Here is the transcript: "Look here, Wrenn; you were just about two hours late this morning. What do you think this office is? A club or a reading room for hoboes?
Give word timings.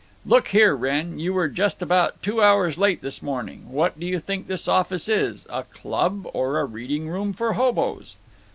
"Look 0.25 0.47
here, 0.47 0.75
Wrenn; 0.75 1.19
you 1.19 1.31
were 1.31 1.47
just 1.47 1.79
about 1.83 2.23
two 2.23 2.41
hours 2.41 2.79
late 2.79 3.03
this 3.03 3.21
morning. 3.21 3.71
What 3.71 3.99
do 3.99 4.07
you 4.07 4.19
think 4.19 4.47
this 4.47 4.67
office 4.67 5.07
is? 5.07 5.45
A 5.47 5.61
club 5.61 6.27
or 6.33 6.59
a 6.59 6.65
reading 6.65 7.07
room 7.07 7.33
for 7.33 7.53
hoboes? 7.53 8.17